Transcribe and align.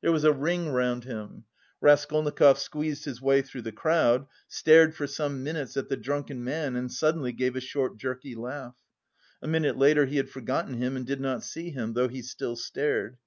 There 0.00 0.10
was 0.10 0.24
a 0.24 0.32
ring 0.32 0.70
round 0.70 1.04
him. 1.04 1.44
Raskolnikov 1.80 2.58
squeezed 2.58 3.04
his 3.04 3.22
way 3.22 3.42
through 3.42 3.62
the 3.62 3.70
crowd, 3.70 4.26
stared 4.48 4.92
for 4.92 5.06
some 5.06 5.44
minutes 5.44 5.76
at 5.76 5.88
the 5.88 5.96
drunken 5.96 6.42
man 6.42 6.74
and 6.74 6.90
suddenly 6.92 7.30
gave 7.30 7.54
a 7.54 7.60
short 7.60 7.96
jerky 7.96 8.34
laugh. 8.34 8.74
A 9.40 9.46
minute 9.46 9.78
later 9.78 10.06
he 10.06 10.16
had 10.16 10.30
forgotten 10.30 10.74
him 10.78 10.96
and 10.96 11.06
did 11.06 11.20
not 11.20 11.44
see 11.44 11.70
him, 11.70 11.92
though 11.92 12.08
he 12.08 12.22
still 12.22 12.56
stared. 12.56 13.18